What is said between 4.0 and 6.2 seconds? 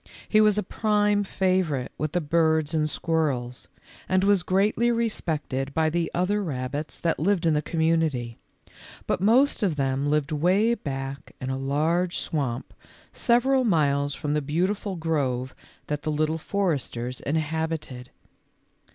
and was greatly respected by the